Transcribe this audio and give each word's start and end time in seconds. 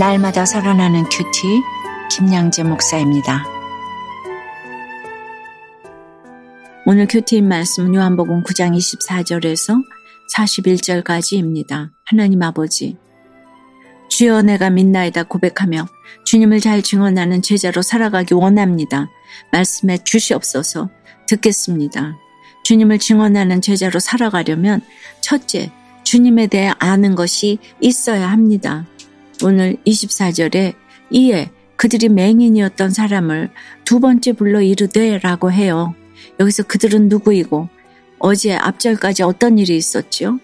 날마다 0.00 0.46
살아나는 0.46 1.04
큐티 1.10 1.60
김양재 2.10 2.62
목사입니다. 2.62 3.44
오늘 6.86 7.06
큐티인 7.06 7.46
말씀은 7.46 7.94
요한복음 7.94 8.42
9장 8.42 8.74
24절에서 8.74 9.84
41절까지입니다. 10.34 11.90
하나님 12.06 12.40
아버지 12.40 12.96
주여 14.08 14.40
내가 14.40 14.70
믿나이다 14.70 15.24
고백하며 15.24 15.86
주님을 16.24 16.60
잘 16.60 16.80
증언하는 16.80 17.42
제자로 17.42 17.82
살아가기 17.82 18.32
원합니다. 18.32 19.10
말씀해 19.52 19.98
주시옵소서 20.02 20.88
듣겠습니다. 21.28 22.16
주님을 22.64 23.00
증언하는 23.00 23.60
제자로 23.60 24.00
살아가려면 24.00 24.80
첫째, 25.20 25.70
주님에 26.04 26.46
대해 26.46 26.72
아는 26.78 27.14
것이 27.14 27.58
있어야 27.82 28.30
합니다. 28.30 28.86
오늘 29.44 29.76
24절에 29.86 30.74
이에 31.10 31.50
그들이 31.76 32.08
맹인이었던 32.08 32.90
사람을 32.90 33.50
두 33.84 34.00
번째 34.00 34.32
불러 34.32 34.60
이르되 34.60 35.18
라고 35.18 35.50
해요. 35.50 35.94
여기서 36.38 36.64
그들은 36.64 37.08
누구이고 37.08 37.68
어제 38.18 38.54
앞절까지 38.54 39.22
어떤 39.22 39.58
일이 39.58 39.76
있었죠? 39.76 40.38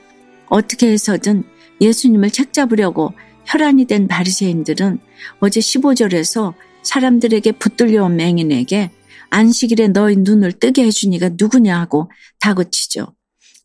어떻게 0.49 0.91
해서든 0.91 1.45
예수님을 1.81 2.31
책잡으려고 2.31 3.13
혈안이 3.45 3.85
된 3.85 4.09
바리새인들은 4.09 4.99
어제 5.41 5.61
15절에서 5.61 6.55
사람들에게 6.83 7.53
붙들려온 7.53 8.17
맹인에게 8.17 8.91
안식일에 9.31 9.89
너희 9.89 10.17
눈을 10.17 10.53
뜨게 10.53 10.85
해주니가 10.85 11.31
누구냐 11.39 11.79
하고 11.79 12.11
다그치죠. 12.41 13.16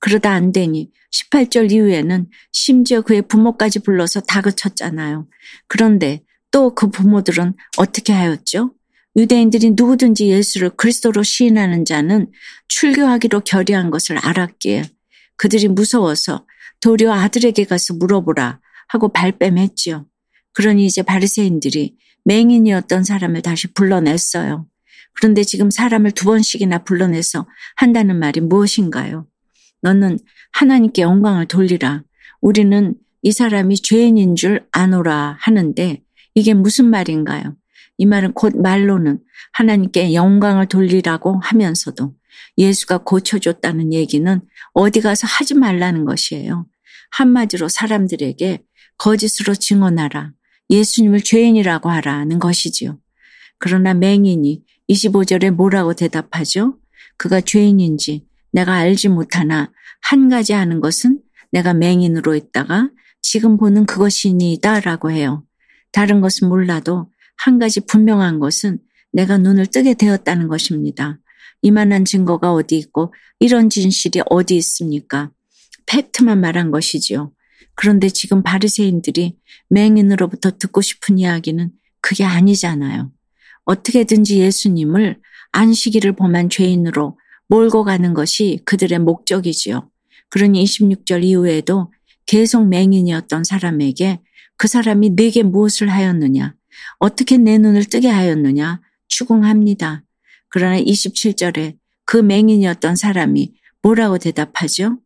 그러다 0.01 0.31
안 0.31 0.51
되니 0.51 0.91
18절 1.11 1.71
이후에는 1.71 2.27
심지어 2.51 3.01
그의 3.01 3.21
부모까지 3.21 3.79
불러서 3.79 4.21
다그쳤잖아요. 4.21 5.27
그런데 5.67 6.23
또 6.51 6.75
그 6.75 6.89
부모들은 6.89 7.53
어떻게 7.77 8.11
하였죠? 8.11 8.73
유대인들이 9.15 9.71
누구든지 9.71 10.27
예수를 10.27 10.71
그리스도로 10.71 11.23
시인하는 11.23 11.85
자는 11.85 12.31
출교하기로 12.67 13.41
결의한 13.41 13.89
것을 13.89 14.17
알았기에 14.17 14.83
그들이 15.37 15.67
무서워서 15.67 16.45
도리어 16.81 17.13
아들에게 17.13 17.63
가서 17.65 17.93
물어보라 17.93 18.59
하고 18.87 19.09
발뺌했지요. 19.09 20.05
그러니 20.53 20.85
이제 20.85 21.01
바리새인들이 21.01 21.95
맹인이었던 22.25 23.03
사람을 23.03 23.41
다시 23.41 23.67
불러냈어요. 23.73 24.67
그런데 25.13 25.43
지금 25.43 25.69
사람을 25.71 26.11
두 26.11 26.25
번씩이나 26.25 26.83
불러내서 26.83 27.47
한다는 27.75 28.17
말이 28.17 28.39
무엇인가요? 28.39 29.27
너는 29.81 30.19
하나님께 30.51 31.01
영광을 31.01 31.45
돌리라. 31.45 32.03
우리는 32.39 32.95
이 33.21 33.31
사람이 33.31 33.77
죄인인 33.77 34.35
줄 34.35 34.65
아노라 34.71 35.37
하는데 35.39 36.01
이게 36.33 36.53
무슨 36.53 36.89
말인가요? 36.89 37.55
이 37.97 38.05
말은 38.05 38.33
곧 38.33 38.55
말로는 38.57 39.19
하나님께 39.53 40.13
영광을 40.13 40.65
돌리라고 40.65 41.39
하면서도 41.41 42.15
예수가 42.57 42.99
고쳐줬다는 42.99 43.93
얘기는 43.93 44.41
어디 44.73 45.01
가서 45.01 45.27
하지 45.27 45.53
말라는 45.53 46.05
것이에요. 46.05 46.65
한마디로 47.11 47.67
사람들에게 47.67 48.63
거짓으로 48.97 49.55
증언하라. 49.55 50.31
예수님을 50.69 51.21
죄인이라고 51.21 51.89
하라는 51.89 52.39
것이지요. 52.39 52.97
그러나 53.57 53.93
맹인이 53.93 54.63
25절에 54.89 55.51
뭐라고 55.51 55.93
대답하죠? 55.93 56.77
그가 57.17 57.41
죄인인지 57.41 58.25
내가 58.51 58.73
알지 58.73 59.09
못하나 59.09 59.71
한 60.01 60.29
가지 60.29 60.53
하는 60.53 60.81
것은 60.81 61.21
내가 61.51 61.73
맹인으로 61.73 62.35
있다가 62.35 62.89
지금 63.21 63.57
보는 63.57 63.85
그것이니이다 63.85 64.81
라고 64.81 65.11
해요. 65.11 65.43
다른 65.91 66.21
것은 66.21 66.49
몰라도 66.49 67.09
한 67.37 67.59
가지 67.59 67.81
분명한 67.81 68.39
것은 68.39 68.79
내가 69.11 69.37
눈을 69.37 69.67
뜨게 69.67 69.93
되었다는 69.93 70.47
것입니다. 70.47 71.19
이만한 71.61 72.05
증거가 72.05 72.53
어디 72.53 72.77
있고 72.77 73.13
이런 73.39 73.69
진실이 73.69 74.21
어디 74.29 74.55
있습니까? 74.57 75.31
팩트만 75.85 76.39
말한 76.39 76.71
것이지요. 76.71 77.31
그런데 77.75 78.09
지금 78.09 78.43
바리새인들이 78.43 79.37
맹인으로부터 79.69 80.57
듣고 80.57 80.81
싶은 80.81 81.19
이야기는 81.19 81.71
그게 82.01 82.23
아니잖아요. 82.23 83.11
어떻게든지 83.65 84.39
예수님을 84.39 85.19
안식일을 85.51 86.13
범한 86.15 86.49
죄인으로 86.49 87.17
몰고 87.51 87.83
가는 87.83 88.13
것이 88.13 88.61
그들의 88.63 88.99
목적이지요. 88.99 89.89
그러니 90.29 90.63
26절 90.63 91.25
이후에도 91.25 91.91
계속 92.25 92.65
맹인이었던 92.65 93.43
사람에게 93.43 94.21
그 94.55 94.69
사람이 94.69 95.11
내게 95.17 95.43
무엇을 95.43 95.89
하였느냐, 95.89 96.55
어떻게 96.99 97.37
내 97.37 97.57
눈을 97.57 97.83
뜨게 97.83 98.07
하였느냐 98.07 98.79
추궁합니다. 99.09 100.03
그러나 100.47 100.79
27절에 100.79 101.75
그 102.05 102.15
맹인이었던 102.15 102.95
사람이 102.95 103.53
뭐라고 103.81 104.17
대답하죠? 104.17 104.99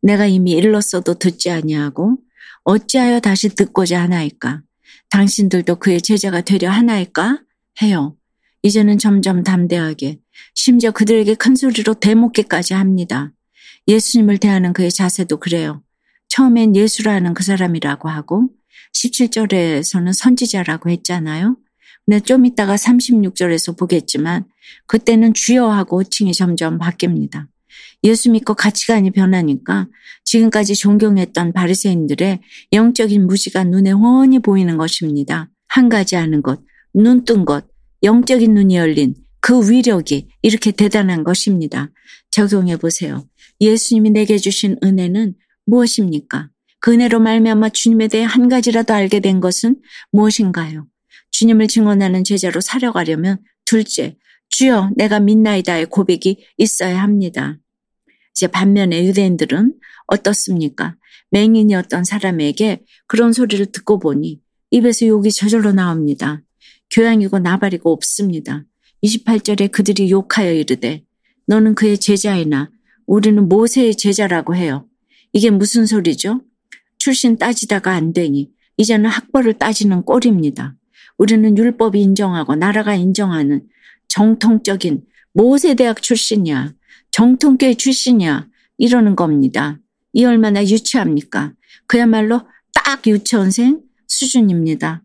내가 0.00 0.26
이미 0.26 0.52
일렀어도 0.52 1.14
듣지 1.14 1.50
아니하고 1.50 2.18
어찌하여 2.62 3.18
다시 3.18 3.48
듣고자 3.48 4.00
하나이까? 4.02 4.62
당신들도 5.10 5.76
그의 5.76 6.00
제자가 6.00 6.42
되려 6.42 6.70
하나이까? 6.70 7.40
해요. 7.82 8.17
이제는 8.62 8.98
점점 8.98 9.42
담대하게 9.42 10.18
심지어 10.54 10.90
그들에게 10.90 11.34
큰 11.34 11.54
소리로 11.54 11.94
대목게까지 11.94 12.74
합니다. 12.74 13.32
예수님을 13.86 14.38
대하는 14.38 14.72
그의 14.72 14.90
자세도 14.90 15.38
그래요. 15.38 15.82
처음엔 16.28 16.76
예수라는 16.76 17.34
그 17.34 17.42
사람이라고 17.42 18.08
하고 18.08 18.50
17절에서는 18.94 20.12
선지자라고 20.12 20.90
했잖아요. 20.90 21.56
근데 22.04 22.20
좀 22.20 22.46
이따가 22.46 22.74
36절에서 22.74 23.78
보겠지만 23.78 24.44
그때는 24.86 25.34
주여하고 25.34 26.00
호칭이 26.00 26.32
점점 26.32 26.78
바뀝니다. 26.78 27.46
예수 28.04 28.30
믿고 28.30 28.54
가치관이 28.54 29.10
변하니까 29.10 29.88
지금까지 30.24 30.74
존경했던 30.74 31.52
바리새인들의 31.52 32.40
영적인 32.72 33.26
무지가 33.26 33.64
눈에 33.64 33.90
훤히 33.90 34.38
보이는 34.38 34.76
것입니다. 34.76 35.50
한 35.68 35.88
가지 35.88 36.14
하는 36.16 36.42
것, 36.42 36.60
눈 36.94 37.24
뜬 37.24 37.44
것, 37.44 37.66
영적인 38.02 38.54
눈이 38.54 38.76
열린 38.76 39.14
그 39.40 39.70
위력이 39.70 40.28
이렇게 40.42 40.70
대단한 40.70 41.24
것입니다. 41.24 41.90
적용해 42.30 42.76
보세요. 42.76 43.26
예수님이 43.60 44.10
내게 44.10 44.38
주신 44.38 44.76
은혜는 44.82 45.34
무엇입니까? 45.66 46.50
그 46.80 46.92
은혜로 46.92 47.20
말미암아 47.20 47.70
주님에 47.70 48.08
대해 48.08 48.24
한 48.24 48.48
가지라도 48.48 48.94
알게 48.94 49.20
된 49.20 49.40
것은 49.40 49.76
무엇인가요? 50.12 50.86
주님을 51.32 51.68
증언하는 51.68 52.24
제자로 52.24 52.60
살아가려면 52.60 53.38
둘째, 53.64 54.16
주여 54.48 54.90
내가 54.96 55.20
믿나이다의 55.20 55.86
고백이 55.86 56.44
있어야 56.56 57.02
합니다. 57.02 57.58
이제 58.34 58.46
반면에 58.46 59.04
유대인들은 59.04 59.74
어떻습니까? 60.06 60.96
맹인이었던 61.30 62.04
사람에게 62.04 62.82
그런 63.06 63.32
소리를 63.32 63.66
듣고 63.66 63.98
보니 63.98 64.40
입에서 64.70 65.06
욕이 65.06 65.30
저절로 65.32 65.72
나옵니다. 65.72 66.42
교양이고 66.90 67.38
나발이고 67.38 67.90
없습니다. 67.92 68.64
28절에 69.04 69.70
그들이 69.70 70.10
욕하여 70.10 70.52
이르되 70.52 71.04
너는 71.46 71.74
그의 71.74 71.98
제자이나 71.98 72.70
우리는 73.06 73.48
모세의 73.48 73.96
제자라고 73.96 74.54
해요. 74.54 74.86
이게 75.32 75.50
무슨 75.50 75.86
소리죠? 75.86 76.42
출신 76.98 77.36
따지다가 77.36 77.92
안 77.92 78.12
되니 78.12 78.50
이제는 78.76 79.08
학벌을 79.08 79.54
따지는 79.54 80.02
꼴입니다. 80.02 80.74
우리는 81.16 81.56
율법이 81.56 82.00
인정하고 82.00 82.54
나라가 82.54 82.94
인정하는 82.94 83.66
정통적인 84.08 85.04
모세대학 85.32 86.02
출신이야. 86.02 86.74
정통교회 87.10 87.74
출신이야. 87.74 88.48
이러는 88.78 89.16
겁니다. 89.16 89.78
이 90.12 90.24
얼마나 90.24 90.62
유치합니까? 90.62 91.52
그야말로 91.86 92.42
딱 92.72 93.06
유치원생 93.06 93.80
수준입니다. 94.06 95.02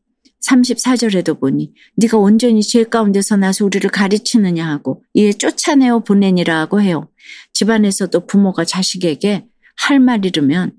34절에도 0.48 1.40
보니 1.40 1.74
네가 1.96 2.18
온전히 2.18 2.62
죄 2.62 2.84
가운데서 2.84 3.38
나서 3.38 3.66
우리를 3.66 3.90
가르치느냐 3.90 4.68
하고 4.68 5.04
이에 5.14 5.34
쫓아내어 5.34 6.00
보내니라 6.00 6.66
고 6.68 6.82
해요. 6.82 7.10
집안에서도 7.54 8.26
부모가 8.28 8.66
자식에게 8.66 9.48
할 9.76 10.00
말 10.00 10.26
이르면 10.26 10.74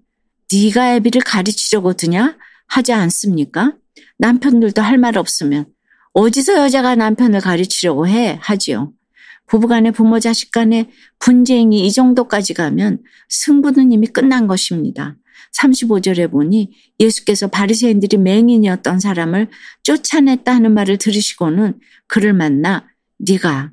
네가 0.52 0.94
애비를 0.96 1.22
가르치려고 1.22 1.94
드냐 1.94 2.36
하지 2.66 2.92
않습니까? 2.92 3.74
남편들도 4.18 4.82
할 4.82 4.98
말 4.98 5.18
없으면 5.18 5.66
어디서 6.12 6.54
여자가 6.58 6.94
남편을 6.94 7.40
가르치려고 7.40 8.06
해 8.06 8.38
하지요. 8.40 8.92
부부간에 9.46 9.90
부모 9.90 10.20
자식 10.20 10.50
간에 10.52 10.90
분쟁이 11.18 11.86
이 11.86 11.92
정도까지 11.92 12.54
가면 12.54 13.02
승부는 13.28 13.92
이미 13.92 14.06
끝난 14.06 14.46
것입니다. 14.46 15.16
35절에 15.58 16.30
보니 16.30 16.70
예수께서 17.00 17.48
바리새인들이 17.48 18.16
맹인이었던 18.18 19.00
사람을 19.00 19.48
쫓아냈다 19.82 20.54
하는 20.54 20.72
말을 20.74 20.98
들으시고는 20.98 21.80
그를 22.06 22.32
만나 22.32 22.86
네가 23.18 23.72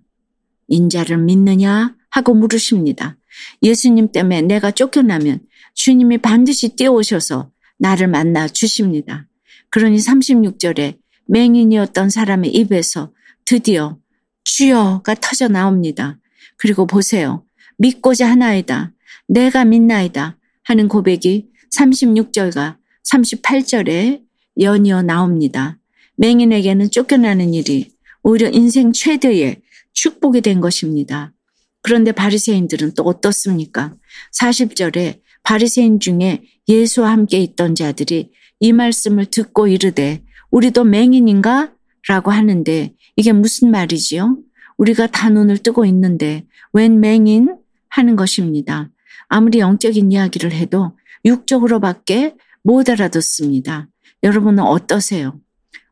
인자를 0.67 1.17
믿느냐 1.17 1.95
하고 2.09 2.33
물으십니다. 2.33 3.17
예수님 3.63 4.11
때문에 4.11 4.41
내가 4.41 4.71
쫓겨나면 4.71 5.39
주님이 5.73 6.19
반드시 6.19 6.75
뛰어오셔서 6.75 7.51
나를 7.79 8.07
만나 8.07 8.47
주십니다. 8.47 9.27
그러니 9.69 9.97
36절에 9.97 10.97
맹인이었던 11.27 12.09
사람의 12.09 12.51
입에서 12.51 13.13
드디어 13.45 13.97
주여가 14.43 15.15
터져 15.15 15.47
나옵니다. 15.47 16.19
그리고 16.57 16.85
보세요. 16.85 17.45
믿고자 17.77 18.29
하나이다. 18.29 18.93
내가 19.27 19.65
믿나이다. 19.65 20.37
하는 20.63 20.87
고백이 20.87 21.49
36절과 21.75 22.77
38절에 23.03 24.21
연이어 24.59 25.01
나옵니다. 25.01 25.77
맹인에게는 26.17 26.91
쫓겨나는 26.91 27.53
일이 27.53 27.91
오히려 28.23 28.49
인생 28.49 28.91
최대의 28.91 29.61
축복이 29.93 30.41
된 30.41 30.61
것입니다. 30.61 31.33
그런데 31.81 32.11
바리새인들은 32.11 32.93
또 32.95 33.03
어떻습니까? 33.03 33.93
40절에 34.39 35.19
바리새인 35.43 35.99
중에 35.99 36.43
예수와 36.67 37.11
함께 37.11 37.39
있던 37.39 37.75
자들이 37.75 38.31
이 38.59 38.73
말씀을 38.73 39.25
듣고 39.25 39.67
이르되 39.67 40.21
우리도 40.51 40.83
맹인인가? 40.83 41.73
라고 42.07 42.31
하는데 42.31 42.93
이게 43.15 43.31
무슨 43.31 43.71
말이지요? 43.71 44.37
우리가 44.77 45.07
다 45.07 45.29
눈을 45.29 45.57
뜨고 45.59 45.85
있는데 45.85 46.45
웬 46.73 46.99
맹인? 46.99 47.55
하는 47.89 48.15
것입니다. 48.15 48.89
아무리 49.27 49.59
영적인 49.59 50.11
이야기를 50.11 50.53
해도 50.53 50.93
육적으로밖에 51.25 52.35
못 52.63 52.89
알아듣습니다. 52.89 53.87
여러분은 54.23 54.63
어떠세요? 54.63 55.39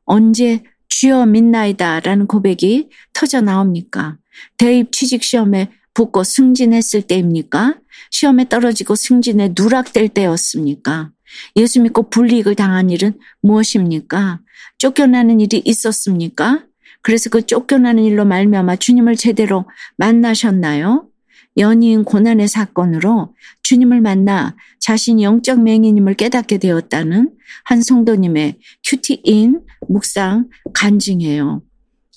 언제 0.06 0.64
주여 0.88 1.26
믿나이다 1.26 2.00
라는 2.02 2.28
고백이 2.28 2.90
터져 3.14 3.42
나옵니까? 3.42 4.18
대입 4.58 4.92
취직 4.92 5.24
시험에 5.24 5.72
붙고 5.94 6.24
승진했을 6.24 7.04
때입니까? 7.04 7.76
시험에 8.12 8.48
떨어지고 8.50 8.96
승진에 8.96 9.54
누락될 9.58 10.10
때였습니까? 10.10 11.12
예수 11.56 11.82
믿고 11.82 12.10
불이익을 12.10 12.56
당한 12.56 12.90
일은 12.90 13.20
무엇입니까? 13.42 14.40
쫓겨나는 14.78 15.40
일이 15.40 15.62
있었습니까? 15.66 16.66
그래서 17.02 17.30
그 17.30 17.46
쫓겨나는 17.46 18.04
일로 18.04 18.26
말미암아 18.26 18.78
주님을 18.78 19.16
제대로 19.16 19.66
만나셨나요? 19.98 21.09
연이은 21.60 22.06
고난의 22.06 22.48
사건으로 22.48 23.36
주님을 23.64 24.02
만나 24.02 24.56
자신이 24.80 25.24
영적 25.24 25.62
맹인임을 25.62 26.16
깨닫게 26.16 26.58
되었다는 26.58 27.32
한 27.66 27.82
성도님의 27.82 28.58
큐티인 28.86 29.62
묵상 29.88 30.50
간증이에요. 30.74 31.62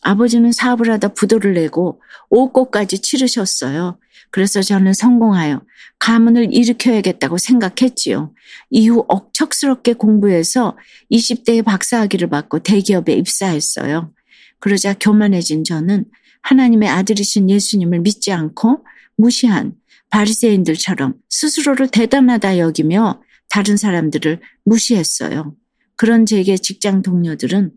아버지는 0.02 0.52
사업을 0.52 0.90
하다 0.90 1.08
부도를 1.08 1.54
내고 1.54 2.00
5꽃까지 2.30 3.02
치르셨어요. 3.02 3.98
그래서 4.30 4.62
저는 4.62 4.94
성공하여 4.94 5.62
가문을 5.98 6.54
일으켜야겠다고 6.54 7.38
생각했지요. 7.38 8.32
이후 8.70 9.04
억척스럽게 9.08 9.92
공부해서 9.94 10.76
20대에 11.10 11.64
박사학위를 11.64 12.28
받고 12.28 12.60
대기업에 12.60 13.12
입사했어요. 13.12 14.12
그러자 14.58 14.94
교만해진 14.94 15.64
저는 15.64 16.06
하나님의 16.42 16.88
아들이신 16.88 17.50
예수님을 17.50 18.00
믿지 18.00 18.32
않고 18.32 18.84
무시한 19.16 19.74
바리새인들처럼 20.10 21.14
스스로를 21.28 21.88
대단하다 21.88 22.58
여기며 22.58 23.22
다른 23.48 23.76
사람들을 23.76 24.40
무시했어요. 24.64 25.54
그런 25.96 26.26
제게 26.26 26.56
직장 26.56 27.02
동료들은 27.02 27.72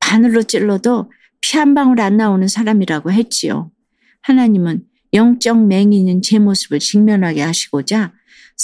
바늘로 0.00 0.42
찔러도 0.42 1.10
피 1.40 1.56
한 1.56 1.74
방울 1.74 2.00
안 2.00 2.16
나오는 2.16 2.46
사람이라고 2.46 3.12
했지요. 3.12 3.70
하나님은 4.22 4.84
영적 5.14 5.66
맹인인 5.66 6.20
제 6.22 6.38
모습을 6.38 6.78
직면하게 6.78 7.42
하시고자 7.42 8.12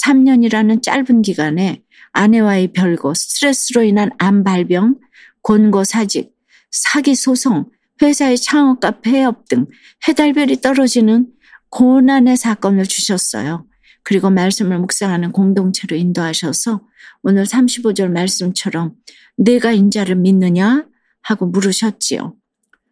3년이라는 0.03 0.83
짧은 0.83 1.23
기간에 1.23 1.83
아내와의 2.13 2.73
별거, 2.73 3.15
스트레스로 3.15 3.83
인한 3.85 4.11
암 4.19 4.45
발병, 4.45 4.99
권고 5.43 5.85
사직, 5.85 6.33
사기 6.71 7.15
소송, 7.15 7.71
회사의 8.03 8.39
창업과 8.39 9.01
폐업 9.01 9.49
등 9.49 9.67
해달별이 10.07 10.61
떨어지는 10.61 11.29
고난의 11.75 12.37
사건을 12.37 12.87
주셨어요. 12.87 13.67
그리고 14.05 14.31
말씀을 14.31 14.79
묵상하는 14.79 15.33
공동체로 15.33 15.97
인도하셔서 15.97 16.83
오늘 17.25 17.43
35절 17.45 18.11
말씀처럼 18.13 18.95
내가 19.37 19.73
인자를 19.73 20.15
믿느냐 20.15 20.87
하고 21.23 21.47
물으셨지요. 21.47 22.37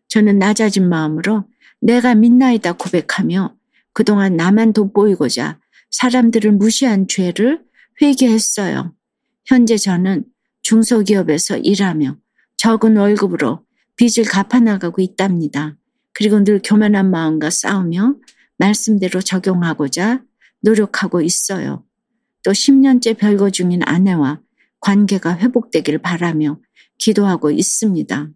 저는 0.09 0.41
낮아진 0.41 0.89
마음으로 0.89 1.45
내가 1.81 2.17
믿나이다 2.17 2.73
고백하며 2.73 3.55
그동안 3.93 4.37
나만 4.37 4.73
돋보이고자 4.73 5.61
사람들을 5.93 6.51
무시한 6.51 7.07
죄를 7.07 7.63
회개했어요. 8.01 8.93
현재 9.45 9.77
저는 9.77 10.25
중소기업에서 10.63 11.59
일하며 11.59 12.17
적은 12.57 12.97
월급으로 12.97 13.65
빚을 13.97 14.27
갚아나가고 14.29 15.03
있답니다. 15.03 15.77
그리고 16.15 16.43
늘 16.43 16.61
교만한 16.65 17.13
마음과 17.13 17.51
싸우며 17.51 18.17
말씀대로 18.63 19.21
적용하고자 19.21 20.23
노력하고 20.61 21.21
있어요. 21.21 21.85
또 22.45 22.53
10년째 22.53 23.19
별거 23.19 23.51
중인 23.51 23.81
아내와 23.85 24.41
관계가 24.81 25.39
회복되길 25.39 25.99
바라며 25.99 26.61
기도하고 26.99 27.51
있습니다. 27.51 28.31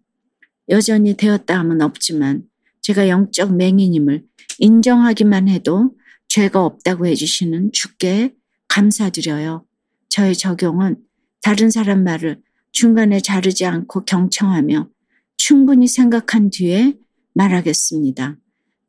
여전히 0.69 1.15
되었다 1.15 1.57
함은 1.57 1.81
없지만 1.81 2.43
제가 2.81 3.07
영적 3.07 3.55
맹인임을 3.55 4.25
인정하기만 4.59 5.47
해도 5.47 5.95
죄가 6.27 6.65
없다고 6.65 7.07
해주시는 7.07 7.71
주께 7.71 8.33
감사드려요. 8.67 9.65
저의 10.09 10.35
적용은 10.35 10.97
다른 11.41 11.69
사람 11.69 12.03
말을 12.03 12.41
중간에 12.73 13.21
자르지 13.21 13.65
않고 13.65 14.03
경청하며 14.03 14.89
충분히 15.37 15.87
생각한 15.87 16.49
뒤에 16.49 16.97
말하겠습니다. 17.33 18.37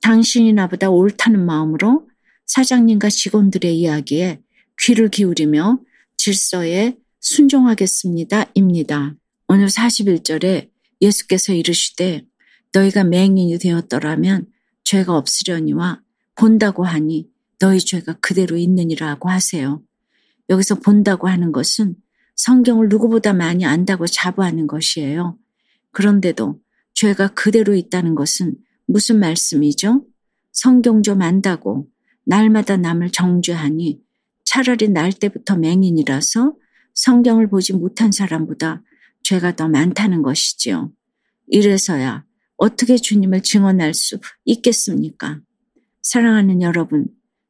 당신이 0.00 0.53
나보다 0.53 0.91
옳다는 0.91 1.45
마음으로 1.45 2.09
사장님과 2.47 3.11
직원들의 3.11 3.79
이야기에 3.79 4.41
귀를 4.81 5.09
기울이며 5.09 5.81
질서에 6.17 6.97
순종하겠습니다. 7.21 8.47
입니다. 8.55 9.15
오늘 9.49 9.67
41절에 9.67 10.71
예수께서 11.00 11.53
이르시되 11.53 12.27
너희가 12.73 13.05
맹인이 13.05 13.59
되었더라면 13.59 14.46
죄가 14.84 15.17
없으려니와 15.17 16.01
본다고 16.34 16.84
하니 16.84 17.29
너희 17.58 17.81
죄가 17.81 18.15
그대로 18.20 18.56
있느니라고 18.56 19.29
하세요. 19.29 19.82
여기서 20.49 20.77
본다고 20.77 21.29
하는 21.29 21.53
것은 21.53 21.96
성경을 22.37 22.89
누구보다 22.89 23.32
많이 23.32 23.67
안다고 23.67 24.06
자부하는 24.06 24.67
것이에요. 24.67 25.37
그런데도 25.91 26.61
죄가 26.94 27.29
그대로 27.29 27.75
있다는 27.75 28.15
것은 28.15 28.55
무슨 28.89 29.21
말씀이죠? 29.21 30.05
성경 30.51 31.03
좀 31.03 31.21
안다고 31.23 31.89
날마다 32.25 32.77
남을 32.79 33.11
정죄하니 33.11 34.01
차라리 34.45 34.89
날 34.89 35.13
때부터 35.13 35.57
맹인이라서 35.57 36.57
성경을 36.95 37.49
보지 37.49 37.75
못한 37.75 38.11
사람보다 38.11 38.83
죄가 39.23 39.57
더 39.57 39.69
많다는 39.69 40.23
것이지요. 40.23 40.91
이래서야 41.49 42.25
어떻게 42.57 42.97
주님을 42.97 43.43
증언할 43.43 43.93
수 43.93 44.19
있겠습니까? 44.47 45.41
사랑하는 46.01 46.63
여러분, 46.63 47.09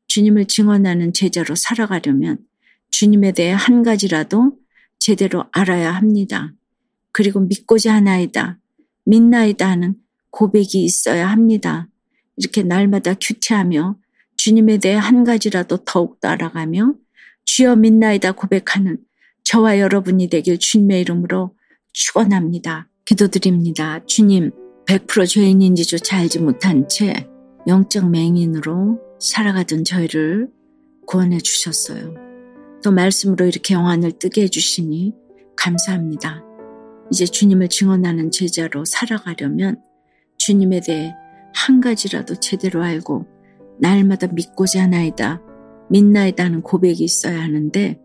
주님을 0.09 0.47
증언하는 0.47 1.13
제자로 1.13 1.55
살아가려면 1.55 2.39
주님에 2.91 3.31
대해 3.33 3.53
한 3.53 3.85
가지라도 3.85 4.59
제대로 4.99 5.45
알아야 5.53 5.93
합니다. 5.93 6.53
그리고 7.13 7.41
믿고자 7.41 7.95
하나이다, 7.95 8.59
믿나이다 9.05 9.69
하는 9.69 9.95
고백이 10.31 10.85
있어야 10.85 11.29
합니다. 11.29 11.89
이렇게 12.37 12.63
날마다 12.63 13.15
규태하며 13.15 13.97
주님에 14.37 14.79
대해 14.79 14.95
한 14.97 15.25
가지라도 15.25 15.79
더욱더 15.85 16.29
알아가며 16.29 16.95
주여 17.45 17.77
믿나이다 17.77 18.33
고백하는 18.33 18.99
저와 19.45 19.79
여러분이 19.81 20.29
되길 20.29 20.59
주님의 20.59 21.01
이름으로 21.01 21.55
축원합니다. 21.93 22.89
기도드립니다. 23.05 24.05
주님, 24.07 24.51
100% 24.87 25.29
죄인인지조차 25.29 26.19
알지 26.19 26.41
못한 26.41 26.89
채 26.89 27.29
영적 27.67 28.11
맹인으로 28.11 29.01
살아가던 29.21 29.85
저희를 29.85 30.49
구원해 31.07 31.39
주셨어요. 31.39 32.15
또 32.85 32.93
말씀으로 32.93 33.47
이렇게 33.47 33.75
영안을 33.75 34.13
뜨게 34.13 34.43
해주시니 34.43 35.13
감사합니다. 35.57 36.45
이제 37.11 37.25
주님을 37.25 37.69
증언하는 37.69 38.31
제자로 38.31 38.85
살아가려면 38.85 39.81
주님에 40.39 40.81
대해 40.81 41.15
한 41.55 41.81
가지라도 41.81 42.37
제대로 42.37 42.83
알고 42.83 43.27
날마다 43.81 44.29
믿고자 44.29 44.85
하나이다, 44.85 45.43
믿나이다 45.91 46.45
하는 46.45 46.63
고백이 46.63 47.05
있어야 47.05 47.43
하는데 47.43 48.01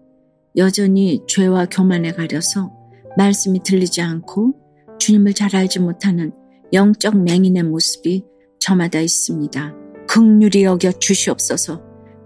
여전히 0.57 1.23
죄와 1.27 1.67
교만에 1.67 2.11
가려서 2.11 2.71
말씀이 3.17 3.61
들리지 3.63 4.01
않고 4.01 4.53
주님을 4.99 5.33
잘 5.33 5.55
알지 5.55 5.79
못하는 5.79 6.31
영적 6.73 7.23
맹인의 7.23 7.63
모습이 7.63 8.25
저마다 8.59 8.99
있습니다. 8.99 9.75
극률이 10.07 10.63
여겨 10.63 10.93
주시옵소서 10.93 11.81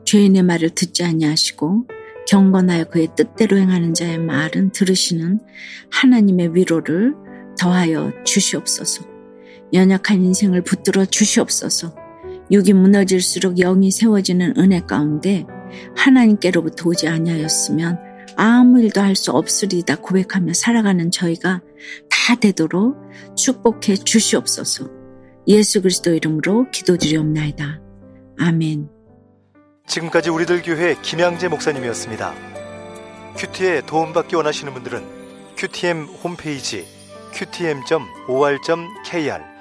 죄인의 0.05 0.43
말을 0.43 0.69
듣지 0.69 1.03
아니하시고 1.03 1.87
경건하여 2.27 2.85
그의 2.85 3.09
뜻대로 3.15 3.57
행하는 3.57 3.93
자의 3.93 4.17
말은 4.17 4.71
들으시는 4.71 5.39
하나님의 5.91 6.55
위로를 6.55 7.15
더하여 7.57 8.11
주시옵소서. 8.23 9.16
연약한 9.73 10.21
인생을 10.23 10.63
붙들어 10.63 11.05
주시옵소서. 11.05 11.95
육이 12.51 12.73
무너질수록 12.73 13.55
영이 13.55 13.91
세워지는 13.91 14.53
은혜 14.57 14.79
가운데 14.79 15.45
하나님께로부터 15.95 16.89
오지 16.89 17.07
아니하였으면 17.07 17.99
아무 18.37 18.81
일도 18.81 19.01
할 19.01 19.15
수 19.15 19.31
없으리다 19.31 19.97
고백하며 19.97 20.53
살아가는 20.53 21.09
저희가 21.11 21.61
다 22.09 22.35
되도록 22.35 22.95
축복해 23.35 23.95
주시옵소서. 23.95 24.89
예수 25.47 25.81
그리스도 25.81 26.13
이름으로 26.13 26.69
기도드리옵나이다. 26.71 27.81
아멘. 28.39 28.89
지금까지 29.87 30.29
우리들 30.29 30.61
교회 30.61 30.95
김양재 31.01 31.47
목사님이었습니다. 31.47 32.33
큐티에 33.37 33.81
도움받기 33.85 34.35
원하시는 34.35 34.73
분들은 34.73 35.03
큐티엠 35.57 36.03
홈페이지 36.03 36.85
qtm.or.kr 37.33 38.17